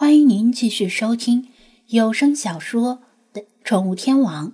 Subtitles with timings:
[0.00, 1.48] 欢迎您继续收听
[1.88, 3.00] 有声小说
[3.34, 4.50] 《的宠物天王》，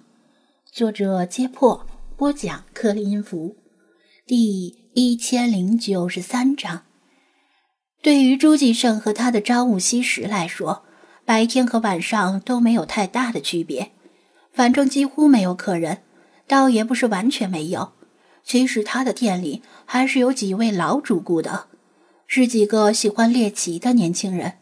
[0.72, 1.86] 作者：揭破，
[2.17, 3.54] 播讲：克里音符，
[4.27, 6.85] 第一千零九十三章。
[8.01, 10.87] 对于朱继胜和他的招募西石来说，
[11.26, 13.92] 白天和晚上都没有太大的区别，
[14.51, 15.99] 反正几乎没有客人，
[16.47, 17.92] 倒也不是完全没有。
[18.42, 21.66] 其实他的店里还是有几位老主顾的，
[22.27, 24.55] 是几个喜欢猎奇的年轻人。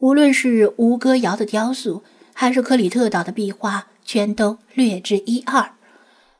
[0.00, 2.02] 无论是吴哥窑的雕塑，
[2.32, 5.72] 还是克里特岛的壁画，全都略知一二，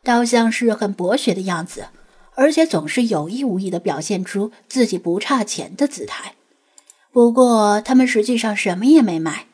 [0.05, 1.87] 倒像是很博学的样子，
[2.35, 6.35] 而且总是有意无意地表现出自己不差钱的姿态。
[7.11, 9.47] 不过，他们实际上什么也没买，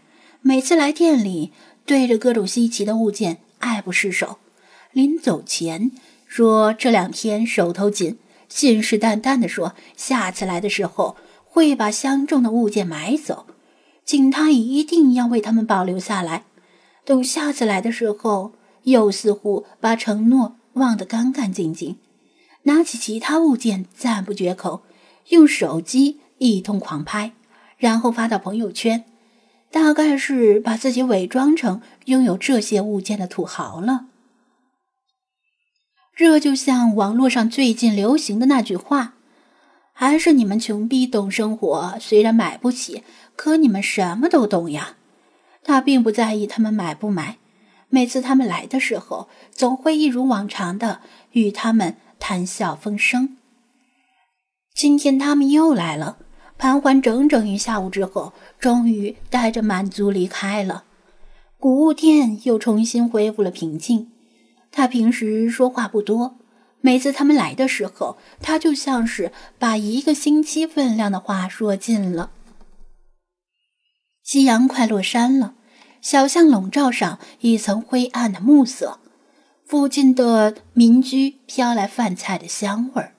[0.43, 1.53] 每次来店里，
[1.87, 4.39] 对着各种稀奇的物件爱不释手。
[4.93, 5.91] 临走前
[6.27, 8.19] 说这两天手头紧，
[8.51, 13.47] 信誓旦旦地说下次来的时候会把相中的物件买走。
[14.05, 16.45] 请他一定要为他们保留下来，
[17.05, 18.53] 等下次来的时候，
[18.83, 21.97] 又似乎把承诺忘得干干净净，
[22.65, 24.83] 拿起其他物件赞不绝口，
[25.31, 27.33] 用手机一通狂拍，
[27.79, 29.05] 然后发到朋友圈，
[29.71, 34.07] 大概是把自己伪装成拥有这些物件的土豪了。
[36.15, 39.14] 这就像网络上最近流行的那句话。
[39.97, 43.05] 还是你们穷逼懂生活，虽然买不起，
[43.37, 44.97] 可你们什么都懂呀。
[45.63, 47.39] 他并不在意他们买不买，
[47.89, 51.01] 每次他们来的时候，总会一如往常的
[51.31, 53.37] 与他们谈笑风生。
[54.75, 56.19] 今天他们又来了，
[56.59, 60.83] 盘桓整整一下午之后，终于带着满足离开了。
[61.61, 64.11] 古物店又重新恢复了平静。
[64.73, 66.35] 他平时说话不多。
[66.85, 72.29] 每次他们来的时候，他就像是把一个星期分量的话说尽了。
[74.23, 75.55] 夕阳快落山了，
[76.03, 78.99] 小巷笼罩上一层灰暗的暮色，
[79.65, 83.15] 附近的民居飘来饭菜的香味儿。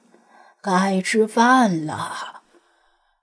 [0.61, 2.43] 该吃饭了，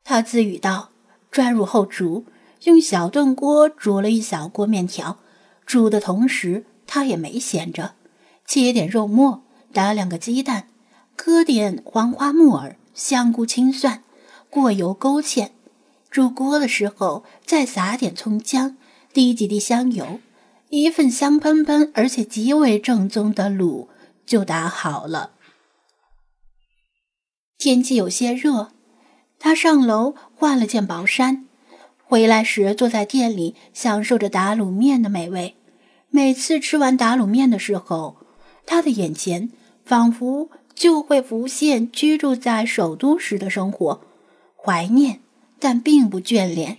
[0.02, 0.90] 他自语道，
[1.30, 2.26] 转入后厨，
[2.64, 5.18] 用小炖锅煮了一小锅面条。
[5.64, 7.94] 煮的同时，他也没闲着，
[8.44, 9.41] 切点肉末。
[9.72, 10.68] 打两个鸡蛋，
[11.16, 14.04] 搁点黄花木耳、香菇、青蒜，
[14.48, 15.48] 过油勾芡。
[16.10, 18.76] 煮锅的时候再撒点葱姜，
[19.14, 20.20] 滴几滴香油，
[20.68, 23.88] 一份香喷喷而且极为正宗的卤
[24.26, 25.30] 就打好了。
[27.56, 28.72] 天气有些热，
[29.38, 31.46] 他上楼换了件薄衫，
[32.04, 35.56] 回来时坐在店里享受着打卤面的美味。
[36.10, 38.18] 每次吃完打卤面的时候，
[38.66, 39.50] 他的眼前。
[39.84, 44.00] 仿佛就会浮现居住在首都时的生活，
[44.56, 45.20] 怀念
[45.58, 46.78] 但并不眷恋，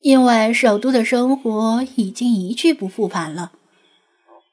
[0.00, 3.52] 因为首都的生活已经一去不复返了，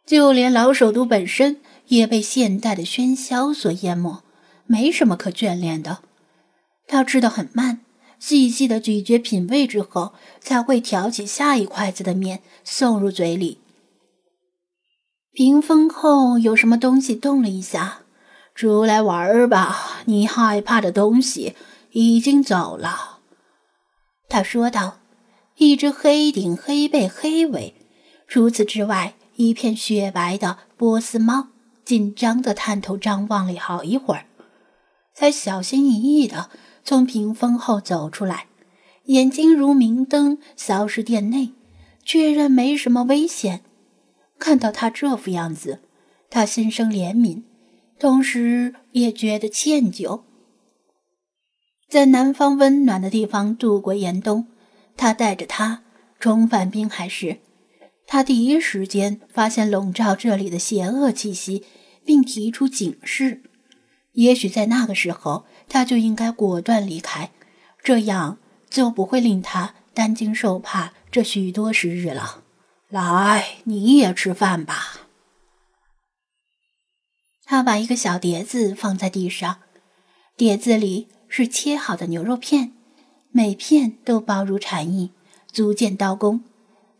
[0.05, 4.23] 就连老首都本身也被现代的喧嚣所淹没，
[4.65, 5.99] 没什么可眷恋的。
[6.87, 7.81] 他吃的很慢，
[8.19, 13.59] 细细的咀嚼品味之后，才会挑起下一筷子的面送入嘴里。
[15.33, 18.03] 屏风后有什么东西动了一下，
[18.55, 20.01] 出来玩儿吧！
[20.05, 21.55] 你害怕的东西
[21.91, 23.19] 已经走了。”
[24.29, 24.99] 他说道。
[25.57, 27.75] 一只黑顶、黑背、黑尾，
[28.27, 31.49] 除此之外，一片雪白的波斯猫，
[31.85, 34.25] 紧张地探头张望了好一会儿，
[35.13, 36.49] 才小心翼翼地
[36.83, 38.47] 从屏风后走出来，
[39.05, 41.51] 眼睛如明灯扫视店内，
[42.03, 43.61] 确认没什么危险。
[44.43, 45.79] 看到他这副样子，
[46.29, 47.43] 他心生怜悯，
[47.97, 50.23] 同时也觉得歉疚。
[51.87, 54.47] 在南方温暖的地方度过严冬，
[54.97, 55.83] 他带着他
[56.19, 57.37] 重返滨海时，
[58.05, 61.63] 他第一时间发现笼罩这里的邪恶气息，
[62.03, 63.43] 并提出警示。
[64.11, 67.31] 也许在那个时候，他就应该果断离开，
[67.81, 68.39] 这样
[68.69, 72.42] 就不会令他担惊受怕这许多时日了。
[72.93, 75.07] 来，你也吃饭吧。
[77.43, 79.61] 他把一个小碟子放在地上，
[80.37, 82.71] 碟子里是切好的牛肉片，
[83.31, 85.11] 每片都薄如蝉翼，
[85.51, 86.43] 足见刀工。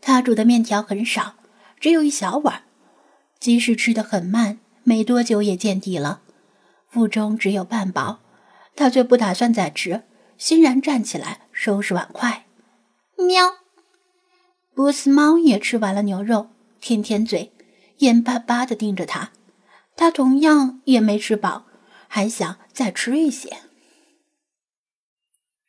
[0.00, 1.36] 他煮的面条很少，
[1.78, 2.64] 只有一小碗，
[3.38, 6.22] 即使吃得很慢，没多久也见底了。
[6.88, 8.18] 腹中只有半饱，
[8.74, 10.02] 他却不打算再吃，
[10.38, 12.46] 欣然站起来收拾碗筷。
[13.16, 13.63] 喵。
[14.74, 16.48] 波斯猫也吃完了牛肉，
[16.80, 17.52] 舔舔嘴，
[17.98, 19.30] 眼巴巴地盯着他。
[19.96, 21.64] 他同样也没吃饱，
[22.08, 23.58] 还想再吃一些。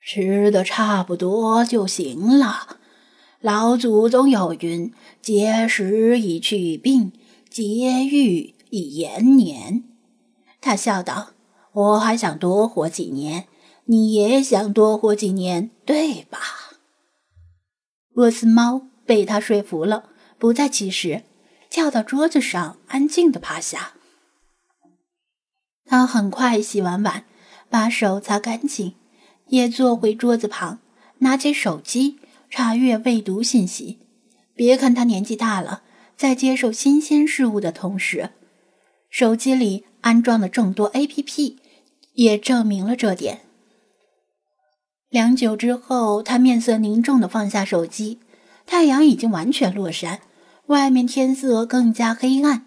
[0.02, 2.78] 吃的差不多就行了。
[3.40, 4.92] 老祖宗有云
[5.22, 7.12] ：“节食以去病，
[7.48, 9.84] 节欲以延年。”
[10.60, 11.34] 他笑道
[11.74, 13.48] ：“我还想多活几年，
[13.86, 16.40] 你也想多活几年，对吧？”
[18.16, 21.24] 波斯猫被他说服了，不再起食，
[21.70, 23.94] 跳到桌子上，安静的趴下。
[25.86, 27.26] 他很快洗完碗，
[27.70, 28.96] 把手擦干净。
[29.50, 30.80] 也坐回桌子旁，
[31.20, 32.18] 拿起手机
[32.50, 34.00] 查阅未读信息。
[34.56, 35.84] 别看他年纪大了，
[36.18, 38.32] 在接受新鲜事物的同时，
[39.08, 41.58] 手机里安装了众多 APP，
[42.14, 43.42] 也证明了这点。
[45.10, 48.20] 良久之后，他面色凝重地放下手机。
[48.66, 50.22] 太阳已经完全落山，
[50.68, 52.66] 外面天色更加黑暗。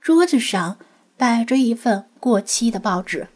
[0.00, 0.78] 桌子上
[1.16, 3.28] 摆着一份过期的报纸。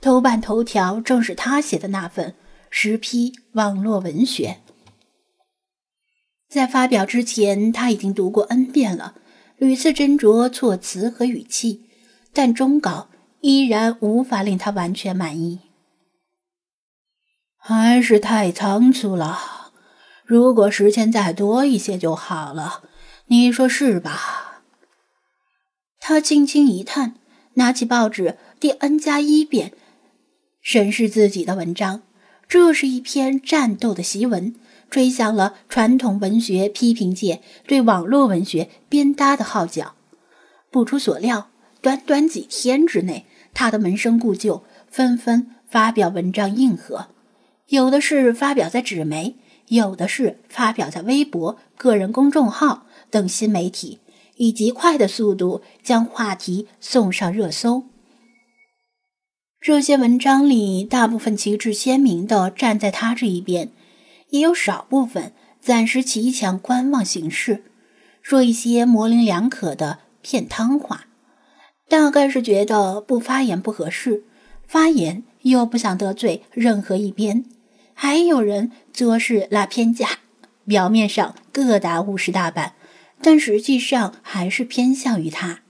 [0.00, 2.34] 头版头条正是他写的那份
[2.70, 4.58] 十批网络文学。
[6.48, 9.14] 在发表之前，他已经读过 N 遍了，
[9.56, 11.86] 屡次斟酌措辞和语气，
[12.32, 13.08] 但终稿
[13.40, 15.60] 依然无法令他完全满意。
[17.56, 19.36] 还是太仓促了，
[20.26, 22.82] 如果时间再多一些就好了，
[23.26, 24.62] 你说是吧？
[26.00, 27.14] 他轻轻一叹，
[27.54, 29.72] 拿起报纸第 N 加一遍。
[30.60, 32.02] 审视自己的文章，
[32.48, 34.56] 这是一篇战斗的檄文，
[34.90, 39.94] 吹响了传统文学批评界对网络文学鞭打的号角。
[40.72, 41.50] 不出所料，
[41.80, 47.06] 短短几天之内，他的门生故旧纷纷发表文章应和，
[47.68, 49.36] 有的是发表在纸媒，
[49.68, 53.98] 有的是发表在微博、个人公众号等新媒体，
[54.36, 57.84] 以极快的速度将话题送上热搜。
[59.60, 63.70] 这些文章里，大部分旗帜鲜明地站在他这一边，
[64.30, 67.64] 也有少部分暂时骑墙观望形势，
[68.22, 71.06] 说一些模棱两可的骗汤话，
[71.88, 74.22] 大概是觉得不发言不合适，
[74.68, 77.44] 发言又不想得罪任何一边。
[77.98, 80.20] 还有人则是拉偏架，
[80.66, 82.74] 表面上各打五十大板，
[83.20, 85.62] 但实际上还是偏向于他。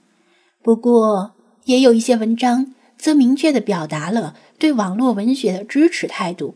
[0.63, 1.35] 不过，
[1.65, 2.75] 也有一些文章。
[2.99, 6.55] 则明确地表达了对网络文学的支持态度。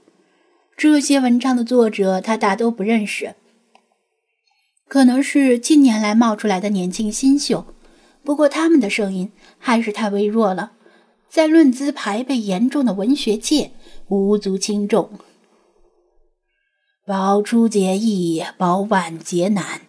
[0.75, 3.35] 这些文章的作者，他大都不认识，
[4.89, 7.67] 可能是近年来冒出来的年轻新秀。
[8.25, 10.73] 不过，他们的声音还是太微弱了，
[11.29, 13.73] 在论资排辈严重的文学界
[14.09, 15.11] 无足轻重。
[17.11, 19.81] 保初结义，宝晚结难，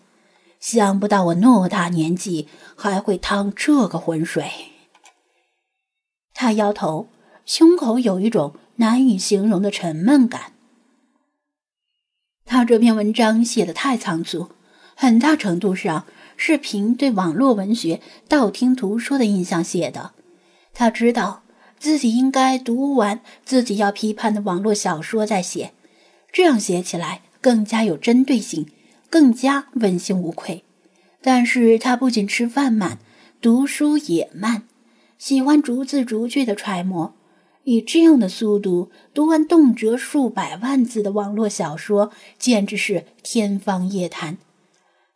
[0.60, 4.52] 想不到我偌大年纪还会趟这个浑水。
[6.34, 7.10] 他摇头，
[7.46, 10.54] 胸口有一种难以形容的沉闷感。
[12.44, 14.50] 他这篇文章写的太仓促，
[14.96, 20.14] 很大程度上是凭对网络文学道听途说的印象写的。
[20.74, 21.44] 他知道
[21.78, 25.74] 自己应该读完自己要批判的网络小说再写，
[26.32, 28.68] 这样写起来更加有针对性，
[29.10, 30.64] 更加问心无愧。
[31.22, 33.00] 但是他不仅吃饭慢，
[33.42, 34.64] 读书也慢。
[35.18, 37.14] 喜欢逐字逐句的揣摩，
[37.64, 44.38] 以这样的速度读完动辄数百万字的网络小说，简直是天方夜谭。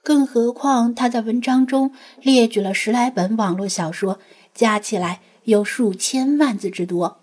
[0.04, 1.92] 更何况他在文章中
[2.22, 4.20] 列举了十来本网络小说，
[4.54, 7.22] 加起来有数千万字之多。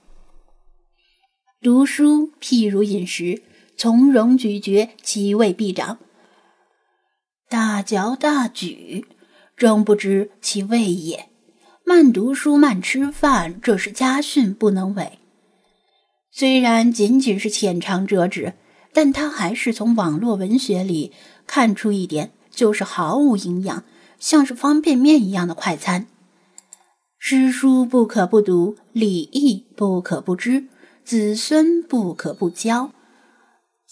[1.61, 3.43] 读书譬如饮食，
[3.77, 5.97] 从容咀嚼，其味必长；
[7.49, 9.07] 大嚼大咀，
[9.57, 11.29] 终不知其味也。
[11.85, 15.19] 慢读书，慢吃饭，这是家训，不能违。
[16.31, 18.55] 虽然仅仅是浅尝辄止，
[18.93, 21.13] 但他还是从网络文学里
[21.47, 23.85] 看出一点，就是毫无营养，
[24.19, 26.07] 像是方便面一样的快餐。
[27.19, 30.69] 诗书不可不读，礼义不可不知，
[31.05, 32.93] 子孙不可不教。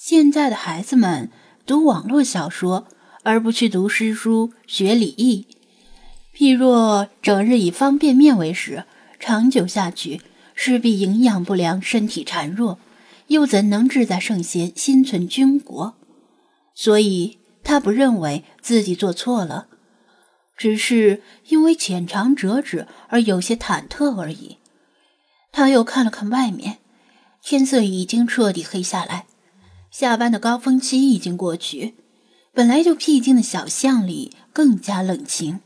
[0.02, 1.30] 现在的孩子们
[1.66, 2.88] 读网络小说，
[3.22, 5.46] 而不去读诗书、学礼义。
[6.34, 8.84] 譬若整日以方便面为食，
[9.18, 10.22] 长久下去
[10.54, 12.78] 势必营养不良，身体孱弱，
[13.26, 15.94] 又怎能志在圣贤，心存军国？
[16.74, 19.66] 所以他不认为自己做错了，
[20.56, 24.56] 只是因为浅尝辄止而有些忐忑而已。
[25.52, 26.78] 他又看了看外面，
[27.42, 29.26] 天色已经彻底黑下来，
[29.90, 31.94] 下班的高峰期已经过去，
[32.52, 35.60] 本来就僻静的小巷里更加冷清。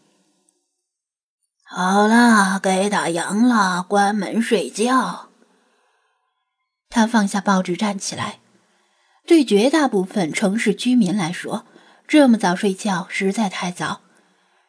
[1.63, 5.29] 好了，该打烊了，关门睡觉。
[6.89, 8.39] 他放下报纸，站起来，
[9.27, 11.67] 对绝大部分城市居民来说，
[12.07, 14.03] 这么早睡觉实在太早。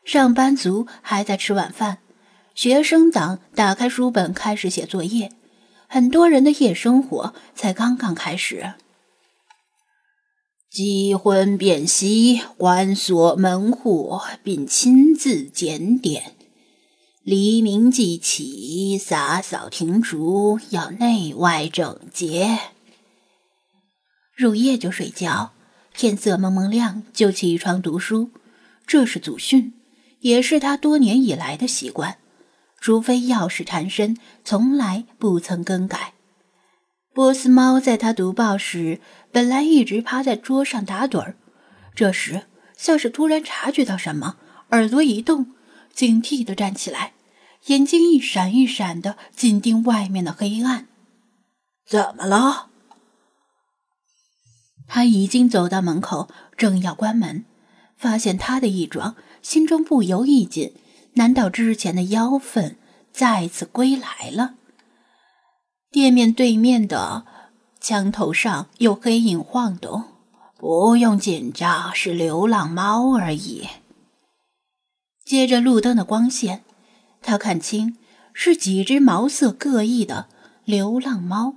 [0.03, 1.99] 上班族还在吃晚饭，
[2.55, 5.31] 学生党打开书本开始写作业，
[5.87, 8.73] 很多人的夜生活才刚刚开始。
[10.75, 16.33] 积婚便息，关锁门户，并亲自检点。
[17.23, 22.59] 黎明即起，洒扫庭除，要内外整洁。
[24.35, 25.53] 入夜就睡觉，
[25.95, 28.31] 天色蒙蒙亮就起床读书，
[28.85, 29.75] 这是祖训，
[30.19, 32.17] 也是他多年以来的习惯。
[32.81, 36.14] 除非要事缠身，从来不曾更改。
[37.15, 38.99] 波斯猫在他读报时，
[39.31, 41.37] 本来一直趴在桌上打盹儿，
[41.95, 44.35] 这时像是突然察觉到什么，
[44.71, 45.53] 耳朵一动，
[45.93, 47.13] 警惕地站起来。
[47.67, 50.89] 眼睛一闪一闪的紧盯外面的黑暗，
[51.87, 52.67] 怎么了？
[54.85, 57.45] 他已经走到门口，正要关门，
[57.95, 60.73] 发现他的异状，心中不由一紧。
[61.13, 62.75] 难道之前的妖氛
[63.13, 64.55] 再次归来了？
[65.95, 67.25] 店面对面的
[67.79, 70.03] 墙头上有黑影晃动，
[70.57, 73.69] 不用紧张，是流浪猫而已。
[75.23, 76.65] 借着路灯的光线。
[77.21, 77.97] 他看清
[78.33, 80.27] 是几只毛色各异的
[80.65, 81.53] 流浪猫，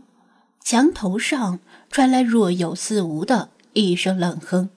[0.62, 1.58] 墙头上
[1.90, 4.70] 传来若有似无的一声冷哼。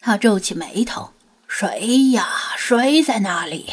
[0.00, 1.10] 他皱起眉头
[1.46, 2.26] ：“谁呀？
[2.56, 3.66] 谁在那里？”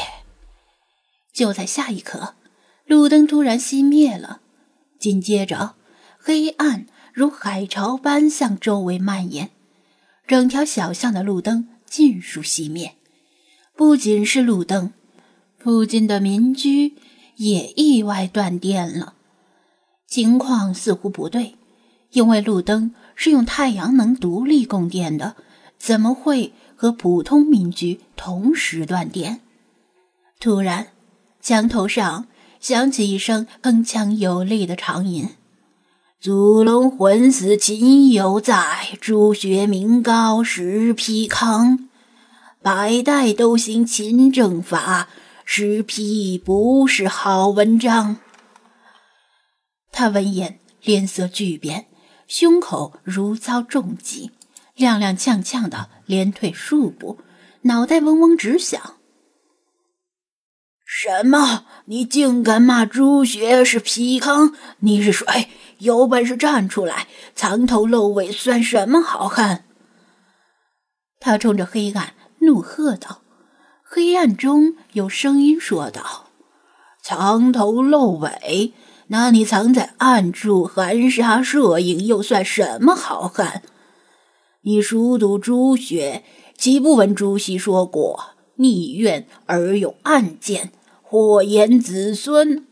[1.32, 2.36] 就在下一刻，
[2.90, 4.42] 路灯突然熄灭了，
[4.98, 5.76] 紧接着
[6.18, 9.52] 黑暗如海潮般向周围蔓延，
[10.26, 12.96] 整条小巷的路灯尽数熄灭。
[13.76, 14.92] 不仅是路灯。
[15.60, 16.96] 附近的民居
[17.36, 19.14] 也意外断电了，
[20.08, 21.58] 情况似乎不对，
[22.10, 25.36] 因为路灯是用太阳能独立供电的，
[25.78, 29.42] 怎么会和普通民居同时断电？
[30.40, 30.88] 突然，
[31.40, 32.26] 墙头上
[32.60, 35.30] 响起一声铿锵有力的长吟
[36.20, 41.90] ：“祖龙魂死秦犹在，朱学名高实皮康，
[42.62, 45.08] 百代都行秦政法。”
[45.52, 48.18] 石批不是好文章。
[49.92, 51.88] 他闻言脸色巨变，
[52.28, 54.30] 胸口如遭重击，
[54.78, 57.18] 踉踉跄跄的连退数步，
[57.64, 58.98] 脑袋嗡嗡直响。
[60.92, 61.66] 什么？
[61.86, 64.56] 你竟敢骂朱学是皮糠？
[64.80, 65.48] 你是谁？
[65.78, 67.08] 有本事站出来！
[67.36, 69.66] 藏头露尾算什么好汉？
[71.20, 73.22] 他冲着黑暗怒喝道。
[73.84, 76.26] 黑暗中有声音说道
[77.04, 78.74] ：“藏头露尾，
[79.10, 83.62] 那你藏在暗处含沙射影，又算什么好汉？
[84.62, 86.24] 你熟读朱学，
[86.58, 90.74] 岂不闻朱熹说过‘逆愿而有暗箭，
[91.12, 92.68] 祸延子孙’？”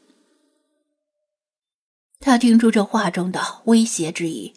[2.22, 4.54] 他听出这话中的威胁之意，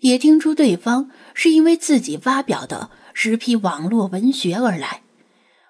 [0.00, 5.00] 也听出对方是因为自己发表的十批网络文学而来。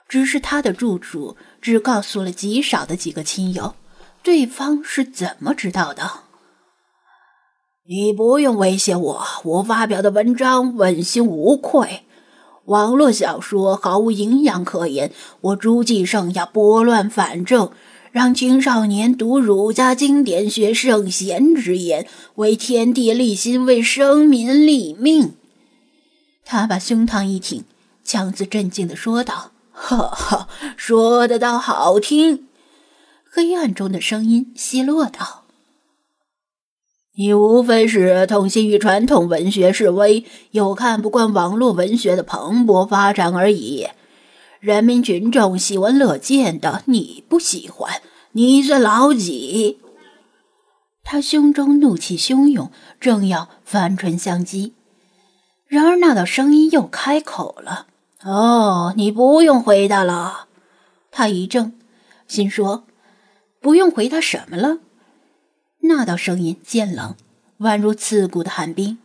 [0.09, 3.77] 只是他的住处只告诉了极少的几个亲友，
[4.25, 6.25] 对方是怎么知道的？
[7.89, 12.07] 你不用威胁我，我发表的文章问心无愧。
[12.67, 17.71] 网络小说毫无营养可言，我朱继盛要拨乱反正，
[18.13, 25.35] 让青少年读儒家经典，学圣贤之言，为天地立心，为生民立命。
[26.45, 27.65] 他把胸膛一挺，
[28.05, 29.51] 强自镇静地说道。
[29.73, 32.47] 哈哈，说的倒好听。
[33.29, 35.42] 黑暗中的声音奚落道
[37.15, 43.89] ：“你无非是痛心于传统文学式微，又看不惯网络文学的蓬勃发展而已。
[44.61, 48.01] 人民群众喜闻乐见的，你不喜欢，
[48.33, 49.79] 你算老几？”
[51.05, 54.73] 他胸中怒气汹涌，正要翻唇相讥，
[55.67, 57.89] 然而那道声音又开口了。
[58.23, 60.47] 哦，你不用回答了。
[61.11, 61.73] 他一怔，
[62.27, 62.85] 心说
[63.61, 64.79] ：“不用回答什么了？”
[65.83, 67.15] 那道声音渐冷，
[67.59, 68.99] 宛如刺骨的寒冰。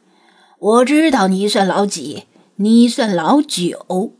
[0.59, 4.13] 我知道你算老几，你算老九。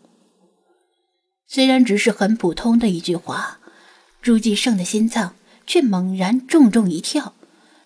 [1.48, 3.60] 虽然只是很普通的一句话，
[4.22, 5.36] 朱继胜的心脏
[5.66, 7.34] 却猛然重重一跳，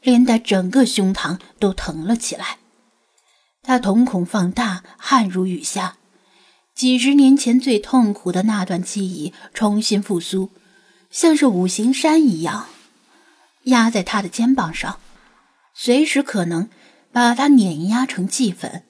[0.02, 2.58] 连带整个胸膛都疼了起来。
[3.62, 5.98] 他瞳孔放大，汗如雨下。
[6.74, 10.50] 几十年前最痛苦的那段记忆重新复苏，
[11.12, 12.68] 像是五行山一样
[13.64, 15.00] 压在他的肩膀上，
[15.74, 16.70] 随时可能
[17.12, 18.84] 把他碾压成齑粉。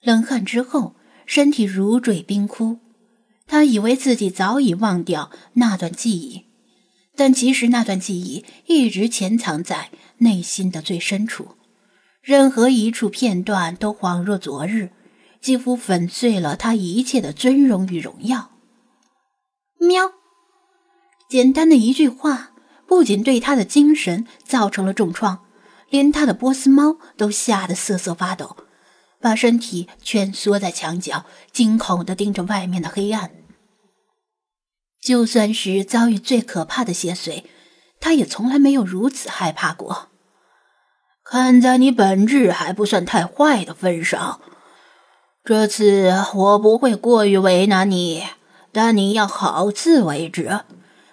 [0.00, 0.94] 冷汗之后，
[1.26, 2.78] 身体如坠冰窟。
[3.46, 6.44] 他以为自己早已忘掉那段记忆，
[7.16, 11.56] 但其实那段记忆一直潜藏在内心的最深处，
[12.20, 14.90] 任何一处片段都恍若昨日，
[15.40, 18.50] 几乎粉碎了他一切的尊荣与荣耀。
[19.78, 20.12] 喵！
[21.30, 22.52] 简单的一句话，
[22.88, 25.44] 不仅对他的精神造成了重创，
[25.90, 28.56] 连他的波斯猫都吓得瑟瑟发抖。
[29.20, 33.32] 把身体蜷缩在墙角，惊恐地盯着外面的黑暗。
[35.02, 37.44] 就算是遭遇最可怕的邪祟，
[38.00, 40.08] 他也从来没有如此害怕过。
[41.24, 44.40] 看在你本质还不算太坏的份上，
[45.44, 48.24] 这次我不会过于为难你，
[48.70, 50.60] 但你要好自为之，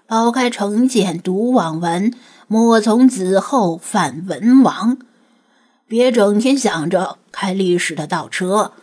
[0.08, 2.14] 抛开成见，读网文，
[2.48, 5.00] 莫从子后犯文王。
[5.88, 8.74] 别整天想着开历史的倒车，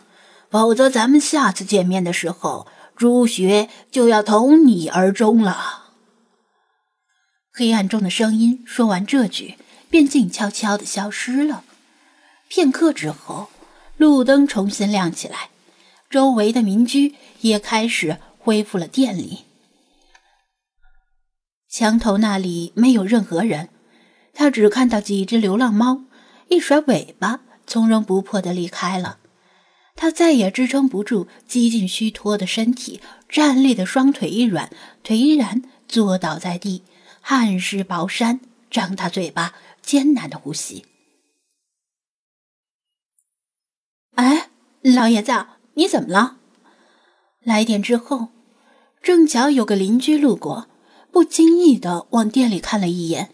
[0.49, 5.83] 否则咱们下次见面的时候，朱学就要同你而终了。
[7.53, 9.55] 黑暗中的声音说完这句，
[9.89, 11.63] 便静悄悄的消失了。
[12.49, 13.47] 片刻之后，
[13.95, 15.49] 路灯重新亮起来，
[16.09, 19.45] 周围的民居也开始恢复了电力。
[21.73, 23.69] 墙头那里没有任何人，
[24.31, 26.03] 他只看到几只流浪猫。
[26.49, 29.17] 一甩尾巴，从容不迫地离开了。
[29.95, 34.69] 他再也支撑不住几近虚脱的身体，站立的双腿一软，
[35.03, 36.83] 颓然坐倒在地，
[37.21, 38.39] 汗湿薄衫，
[38.69, 40.85] 张大嘴巴，艰难的呼吸。
[44.13, 44.51] 哎，
[44.83, 46.37] 老爷子，你怎么了？
[47.41, 48.27] 来电之后，
[49.01, 50.67] 正巧有个邻居路过，
[51.13, 53.29] 不经意的往店里看了一眼。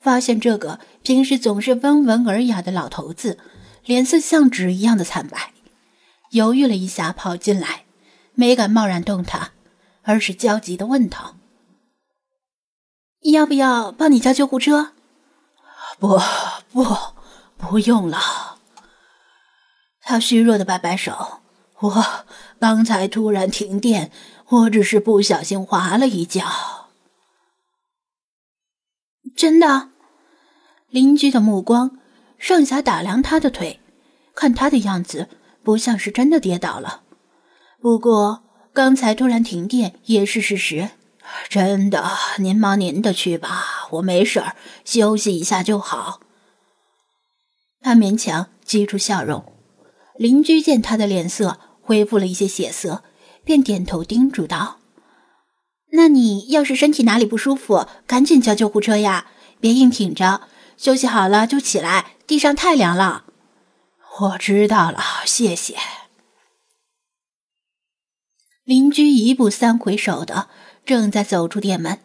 [0.00, 3.38] 发现这个平时总是温文尔雅的老头子，
[3.86, 5.54] 脸色像纸一样的惨白，
[6.32, 7.84] 犹豫了一下，跑进来，
[8.34, 9.52] 没敢贸然动他，
[10.02, 11.36] 而是焦急的问道
[13.32, 14.92] ：“要不要帮你叫救护车
[15.98, 16.20] ？”“不
[16.70, 16.84] 不，
[17.56, 18.58] 不用了。”
[20.02, 21.40] 他虚弱的摆摆手
[21.80, 22.04] ：“我
[22.58, 24.10] 刚才突然停电，
[24.48, 26.44] 我只是不小心滑了一跤。
[29.34, 29.90] ”“真的？”
[30.90, 31.98] 邻居的目光
[32.38, 33.80] 上下打量他的腿，
[34.34, 35.28] 看他的样子
[35.62, 37.02] 不像是真的跌倒了。
[37.80, 40.90] 不过刚才突然停电也是事实。
[41.48, 46.20] 真的，您忙您的去吧，我没事儿，休息一下就好。
[47.80, 49.52] 他勉强挤出笑容。
[50.16, 53.02] 邻居见他的脸色恢复了一些血色，
[53.42, 54.78] 便点头叮嘱道
[55.96, 59.26] ：“那你要是身体哪里不舒服，赶紧叫救护车呀，
[59.60, 60.42] 别硬挺着。”
[60.76, 63.24] 休息好了就起来，地上太凉了。
[64.18, 65.76] 我知道了，谢谢。
[68.64, 70.48] 邻居一步三回首的
[70.84, 72.00] 正在走出店门，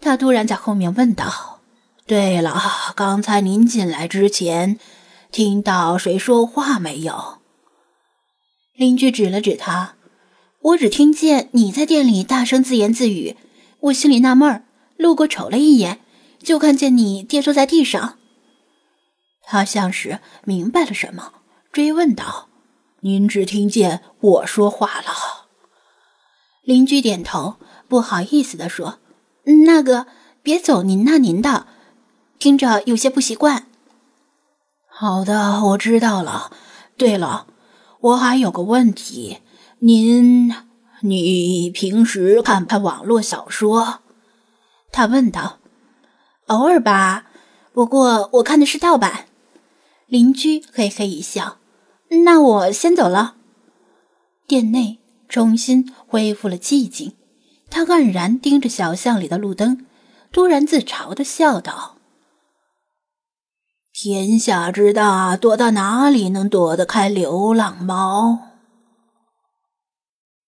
[0.00, 1.60] 他突然在后面问道
[2.06, 2.62] ：“对了，
[2.94, 4.78] 刚才您进来之前
[5.32, 7.38] 听到谁说话没有？”
[8.76, 9.96] 邻居指了指他
[10.64, 13.36] ：“我只听见你在店里大声自言自语，
[13.80, 14.64] 我心里纳闷儿，
[14.96, 16.00] 路过瞅了一眼。”
[16.44, 18.18] 就看见你跌坐在地上，
[19.42, 21.32] 他像是明白了什么，
[21.72, 22.48] 追问道
[23.00, 25.48] ：“您只听见我说话了？”
[26.62, 27.56] 邻居点头，
[27.88, 28.98] 不好意思地说
[29.64, 30.06] ：“那个，
[30.42, 31.66] 别走，您那您的，
[32.38, 33.66] 听着有些不习惯。”
[34.86, 36.52] 好的，我知道了。
[36.98, 37.46] 对了，
[38.00, 39.38] 我还有个问题，
[39.86, 40.50] 您，
[41.00, 43.98] 你平时看看网络小说？
[44.90, 45.58] 他问道。
[46.46, 47.26] 偶尔吧，
[47.74, 49.26] 不过我看的是盗版。
[50.06, 51.58] 邻居嘿嘿一笑，
[52.24, 53.34] 那我先走了。
[54.46, 57.12] 店内重新恢复了寂静，
[57.68, 59.84] 他黯然盯着小巷里的路灯，
[60.32, 61.98] 突然自嘲的笑道
[63.92, 68.38] ：“天下之大，躲到哪里能躲得开流浪猫？”